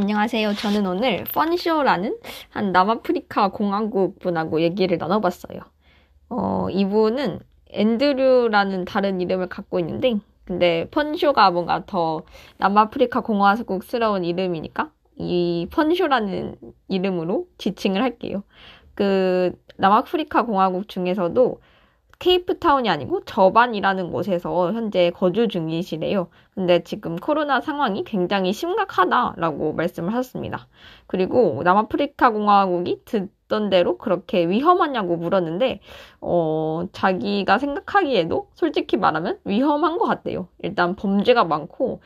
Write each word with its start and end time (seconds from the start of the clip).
안녕하세요. 0.00 0.54
저는 0.54 0.86
오늘 0.86 1.24
펀쇼라는 1.24 2.16
한 2.48 2.72
남아프리카 2.72 3.48
공화국 3.48 4.18
분하고 4.18 4.62
얘기를 4.62 4.96
나눠봤어요. 4.96 5.60
어, 6.30 6.68
이분은 6.70 7.40
앤드류라는 7.68 8.86
다른 8.86 9.20
이름을 9.20 9.50
갖고 9.50 9.78
있는데, 9.78 10.14
근데 10.46 10.88
펀쇼가 10.90 11.50
뭔가 11.50 11.84
더 11.84 12.22
남아프리카 12.56 13.20
공화국스러운 13.20 14.24
이름이니까 14.24 14.90
이 15.16 15.68
펀쇼라는 15.70 16.56
이름으로 16.88 17.46
지칭을 17.58 18.02
할게요. 18.02 18.42
그 18.94 19.52
남아프리카 19.76 20.46
공화국 20.46 20.88
중에서도 20.88 21.60
케이프타운이 22.20 22.88
아니고 22.90 23.24
저반이라는 23.24 24.12
곳에서 24.12 24.72
현재 24.72 25.10
거주 25.10 25.48
중이시래요. 25.48 26.28
근데 26.54 26.84
지금 26.84 27.16
코로나 27.16 27.60
상황이 27.62 28.04
굉장히 28.04 28.52
심각하다라고 28.52 29.72
말씀을 29.74 30.12
하셨습니다. 30.12 30.68
그리고 31.08 31.62
남아프리카 31.64 32.30
공화국이 32.30 33.02
듣던 33.06 33.70
대로 33.70 33.98
그렇게 33.98 34.46
위험하냐고 34.48 35.16
물었는데, 35.16 35.80
어, 36.20 36.84
자기가 36.92 37.58
생각하기에도 37.58 38.48
솔직히 38.54 38.96
말하면 38.98 39.38
위험한 39.44 39.98
것 39.98 40.06
같대요. 40.06 40.48
일단 40.62 40.96
범죄가 40.96 41.44
많고, 41.44 42.00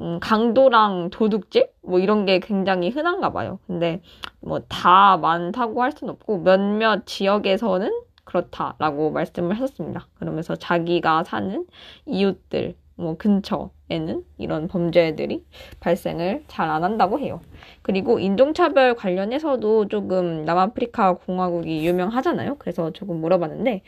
음, 0.00 0.20
강도랑 0.20 1.10
도둑질? 1.10 1.70
뭐 1.82 1.98
이런 1.98 2.24
게 2.26 2.38
굉장히 2.40 2.90
흔한가 2.90 3.32
봐요. 3.32 3.58
근데 3.66 4.00
뭐 4.40 4.60
다 4.68 5.16
많다고 5.16 5.82
할 5.82 5.92
순 5.92 6.08
없고, 6.10 6.38
몇몇 6.38 7.04
지역에서는 7.06 7.90
그렇다라고 8.26 9.10
말씀을 9.12 9.54
하셨습니다. 9.56 10.08
그러면서 10.16 10.56
자기가 10.56 11.24
사는 11.24 11.66
이웃들, 12.06 12.76
뭐 12.96 13.16
근처에는 13.18 14.24
이런 14.38 14.68
범죄들이 14.68 15.44
발생을 15.80 16.44
잘 16.48 16.70
안 16.70 16.84
한다고 16.84 17.18
해요. 17.20 17.40
그리고 17.82 18.18
인종차별 18.18 18.94
관련해서도 18.96 19.88
조금 19.88 20.44
남아프리카 20.44 21.14
공화국이 21.14 21.86
유명하잖아요. 21.86 22.56
그래서 22.58 22.92
조금 22.92 23.20
물어봤는데 23.20 23.82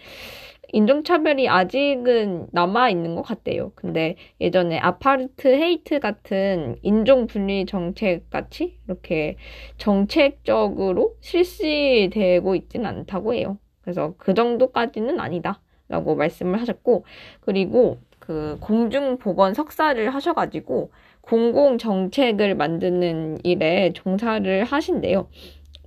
인종차별이 0.72 1.48
아직은 1.48 2.48
남아 2.52 2.90
있는 2.90 3.14
것 3.14 3.22
같대요. 3.22 3.72
근데 3.74 4.16
예전에 4.40 4.78
아파르트 4.78 5.48
헤이트 5.48 5.98
같은 6.00 6.76
인종 6.82 7.26
분리 7.26 7.64
정책 7.66 8.28
같이 8.30 8.78
이렇게 8.86 9.36
정책적으로 9.78 11.16
실시되고 11.20 12.54
있지는 12.54 12.86
않다고 12.86 13.34
해요. 13.34 13.58
그래서 13.88 14.12
그 14.18 14.34
정도까지는 14.34 15.18
아니다. 15.18 15.62
라고 15.88 16.14
말씀을 16.14 16.60
하셨고, 16.60 17.06
그리고 17.40 17.96
그 18.18 18.58
공중보건 18.60 19.54
석사를 19.54 20.14
하셔가지고 20.14 20.90
공공정책을 21.22 22.54
만드는 22.54 23.38
일에 23.44 23.94
종사를 23.94 24.62
하신대요. 24.64 25.30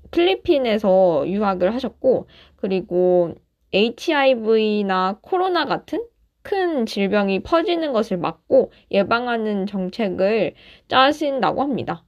필리핀에서 0.09 1.25
유학을 1.27 1.75
하셨고, 1.75 2.25
그리고 2.55 3.35
HIV나 3.71 5.19
코로나 5.21 5.65
같은 5.65 6.03
큰 6.41 6.87
질병이 6.87 7.43
퍼지는 7.43 7.93
것을 7.93 8.17
막고 8.17 8.71
예방하는 8.89 9.67
정책을 9.67 10.55
짜신다고 10.87 11.61
합니다. 11.61 12.03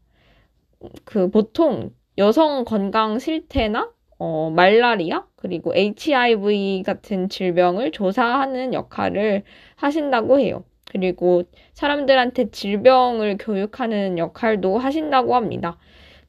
그 1.05 1.29
보통 1.29 1.91
여성 2.17 2.65
건강 2.65 3.19
실태나 3.19 3.91
어, 4.17 4.49
말라리아 4.49 5.25
그리고 5.43 5.73
HIV 5.75 6.83
같은 6.85 7.27
질병을 7.27 7.91
조사하는 7.91 8.73
역할을 8.73 9.43
하신다고 9.75 10.39
해요. 10.39 10.63
그리고 10.89 11.43
사람들한테 11.73 12.51
질병을 12.51 13.37
교육하는 13.37 14.17
역할도 14.17 14.77
하신다고 14.77 15.35
합니다. 15.35 15.77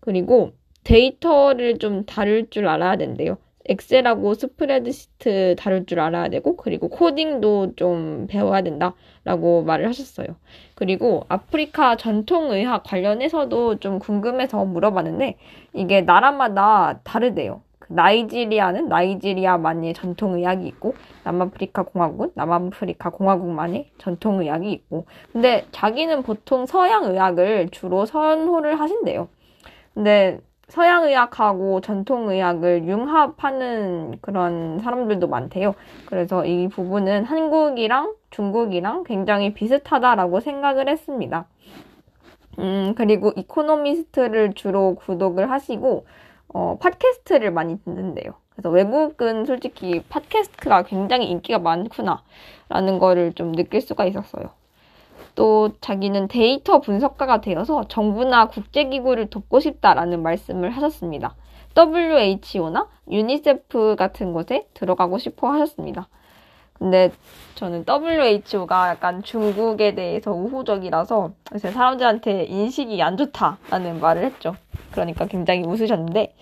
그리고 0.00 0.50
데이터를 0.82 1.78
좀 1.78 2.04
다룰 2.06 2.50
줄 2.50 2.66
알아야 2.66 2.96
된대요. 2.96 3.38
엑셀하고 3.66 4.34
스프레드시트 4.34 5.54
다룰 5.58 5.86
줄 5.86 6.00
알아야 6.00 6.28
되고, 6.28 6.56
그리고 6.56 6.88
코딩도 6.88 7.76
좀 7.76 8.26
배워야 8.26 8.62
된다라고 8.62 9.62
말을 9.62 9.86
하셨어요. 9.86 10.26
그리고 10.74 11.24
아프리카 11.28 11.96
전통 11.96 12.50
의학 12.50 12.82
관련해서도 12.82 13.78
좀 13.78 14.00
궁금해서 14.00 14.64
물어봤는데, 14.64 15.36
이게 15.72 16.00
나라마다 16.00 17.00
다르대요. 17.04 17.62
그 17.94 17.96
나이지리아는 17.96 18.88
나이지리아만의 18.88 19.94
전통의학이 19.94 20.66
있고 20.66 20.94
남아프리카 21.22 21.84
공화국은 21.84 22.32
남아프리카 22.34 23.10
공화국만의 23.10 23.90
전통의학이 23.98 24.70
있고 24.72 25.06
근데 25.32 25.64
자기는 25.70 26.24
보통 26.24 26.66
서양의학을 26.66 27.68
주로 27.70 28.04
선호를 28.04 28.80
하신대요. 28.80 29.28
근데 29.94 30.40
서양의학하고 30.68 31.82
전통의학을 31.82 32.84
융합하는 32.88 34.18
그런 34.20 34.80
사람들도 34.80 35.28
많대요. 35.28 35.74
그래서 36.06 36.44
이 36.44 36.68
부분은 36.68 37.24
한국이랑 37.24 38.14
중국이랑 38.30 39.04
굉장히 39.04 39.54
비슷하다라고 39.54 40.40
생각을 40.40 40.88
했습니다. 40.88 41.46
음, 42.58 42.94
그리고 42.96 43.32
이코노미스트를 43.36 44.54
주로 44.54 44.94
구독을 44.94 45.50
하시고, 45.50 46.06
어, 46.48 46.78
팟캐스트를 46.80 47.50
많이 47.50 47.82
듣는데요. 47.82 48.34
그래서 48.50 48.70
외국은 48.70 49.46
솔직히 49.46 50.02
팟캐스트가 50.08 50.82
굉장히 50.84 51.28
인기가 51.28 51.58
많구나 51.58 52.22
라는 52.68 52.98
거를 52.98 53.32
좀 53.32 53.52
느낄 53.52 53.80
수가 53.80 54.04
있었어요. 54.04 54.50
또 55.34 55.72
자기는 55.80 56.28
데이터 56.28 56.80
분석가가 56.80 57.40
되어서 57.40 57.84
정부나 57.88 58.48
국제기구를 58.48 59.30
돕고 59.30 59.60
싶다라는 59.60 60.22
말씀을 60.22 60.70
하셨습니다. 60.70 61.34
WHO나 61.76 62.86
유니세프 63.10 63.96
같은 63.98 64.32
곳에 64.32 64.68
들어가고 64.74 65.18
싶어 65.18 65.50
하셨습니다. 65.52 66.08
근데 66.78 67.10
저는 67.54 67.84
WHO가 67.88 68.90
약간 68.90 69.22
중국에 69.22 69.94
대해서 69.94 70.32
우호적이라서 70.32 71.32
사람들한테 71.56 72.44
인식이 72.44 73.02
안 73.02 73.16
좋다라는 73.16 74.00
말을 74.00 74.24
했죠. 74.24 74.54
그러니까 74.94 75.26
굉장히 75.26 75.64
웃으셨는데 75.64 76.34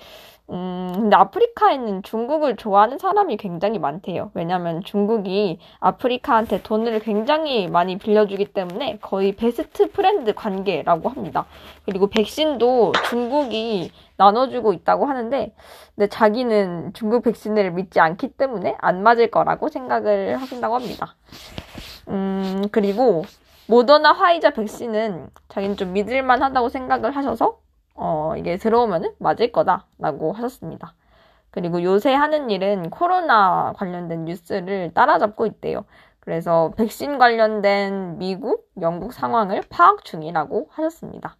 음, 0.51 0.93
근데 0.95 1.17
아프리카에는 1.17 2.03
중국을 2.03 2.57
좋아하는 2.57 2.99
사람이 2.99 3.39
굉장히 3.39 3.79
많대요. 3.79 4.31
왜냐면 4.35 4.83
중국이 4.83 5.59
아프리카한테 5.81 6.63
돈을 6.63 6.99
굉장히 7.01 7.69
많이 7.69 7.97
빌려주기 7.97 8.53
때문에 8.53 8.99
거의 9.01 9.33
best 9.33 9.91
friend 9.91 10.35
관계라고 10.35 11.09
합니다. 11.09 11.47
그리고 11.87 12.09
백신도 12.09 12.93
중국이 13.09 13.93
나눠주고 14.17 14.75
있다고 14.75 15.07
하는데, 15.07 15.55
근데 15.95 16.09
자기는 16.09 16.93
중국 16.93 17.23
백신을 17.23 17.71
믿지 17.71 18.01
않기 18.01 18.33
때문에 18.33 18.77
안 18.79 19.03
맞을 19.03 19.31
거라고 19.31 19.69
생각을 19.69 20.37
하신다고 20.37 20.75
합니다. 20.75 21.15
음, 22.09 22.65
그리고 22.73 23.25
모더나 23.69 24.13
화이자 24.13 24.51
백신은 24.51 25.31
자기는 25.49 25.77
좀 25.77 25.93
믿을만 25.93 26.43
하다고 26.43 26.69
생각을 26.69 27.17
하셔서 27.17 27.63
어, 28.05 28.35
이게 28.37 28.57
들어오면은 28.57 29.15
맞을 29.21 29.53
거다라고 29.53 30.33
하셨습니다. 30.33 30.95
그리고 31.53 31.85
요새 31.85 32.13
하는 32.13 32.51
일은 32.51 32.91
코로나 32.91 33.73
관련된 33.77 34.25
뉴스를 34.25 34.93
따라잡고 34.93 35.47
있대요. 35.47 35.85
그래서 36.19 36.73
백신 36.77 37.19
관련된 37.19 38.19
미국, 38.19 38.69
영국 38.81 39.13
상황을 39.13 39.63
파악 39.71 40.05
중이라고 40.05 40.69
하셨습니다. 40.73 41.37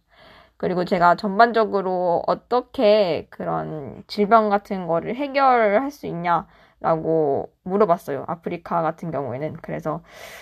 그리고 0.55 0.85
제가 0.85 1.15
전반적으로 1.15 2.23
어떻게 2.27 3.27
그런 3.29 4.03
질병 4.07 4.49
같은 4.49 4.87
거를 4.87 5.15
해결할 5.15 5.91
수 5.91 6.07
있냐 6.07 6.47
라고 6.83 7.49
물어봤어요. 7.63 8.25
아프리카 8.27 8.81
같은 8.81 9.09
경우에는. 9.09 9.57
그래서 9.61 10.01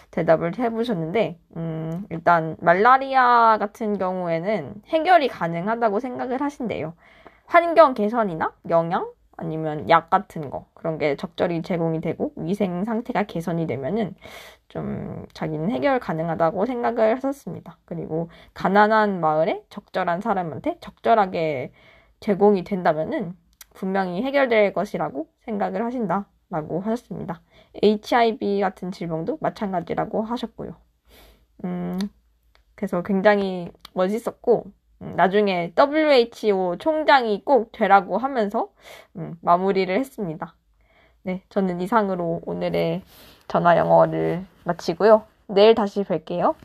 대답을 0.10 0.58
해보셨는데, 0.58 1.40
음, 1.56 1.81
일단 2.10 2.56
말라리아 2.60 3.58
같은 3.60 3.98
경우에는 3.98 4.82
해결이 4.88 5.28
가능하다고 5.28 6.00
생각을 6.00 6.42
하신대요. 6.42 6.94
환경 7.46 7.94
개선이나 7.94 8.54
영양 8.70 9.12
아니면 9.38 9.90
약 9.90 10.10
같은 10.10 10.50
거 10.50 10.68
그런 10.74 10.98
게 10.98 11.16
적절히 11.16 11.62
제공이 11.62 12.00
되고 12.02 12.32
위생 12.36 12.84
상태가 12.84 13.24
개선이 13.24 13.68
되면은 13.68 14.16
좀 14.68 15.26
자기는 15.34 15.72
해결 15.72 16.00
가능하다고 16.00 16.66
생각을 16.66 17.16
하셨습니다. 17.16 17.78
그리고 17.86 18.30
가난한 18.54 19.20
마을에 19.20 19.64
적절한 19.70 20.22
사람한테 20.22 20.78
적절하게 20.80 21.72
제공이 22.20 22.64
된다면은 22.64 23.36
분명히 23.74 24.22
해결될 24.22 24.74
것이라고 24.74 25.28
생각을 25.42 25.84
하신다라고 25.84 26.82
하셨습니다. 26.82 27.42
HIV 27.82 28.62
같은 28.62 28.92
질병도 28.92 29.40
마찬가지라고 29.42 30.22
하셨고요. 30.24 30.76
음, 31.64 32.00
그래서 32.76 33.04
굉장히 33.04 33.70
멋있었고, 33.94 34.66
음, 35.02 35.16
나중에 35.16 35.74
WHO 35.78 36.78
총장이 36.78 37.44
꼭 37.44 37.72
되라고 37.72 38.18
하면서 38.18 38.70
음, 39.18 39.36
마무리를 39.42 39.98
했습니다. 39.98 40.56
네, 41.24 41.44
저는 41.50 41.82
이상으로 41.82 42.42
오늘의 42.46 43.04
전화 43.48 43.78
영어를 43.78 44.46
마치고요. 44.64 45.24
내일 45.48 45.76
다시 45.76 46.04
뵐게요. 46.04 46.56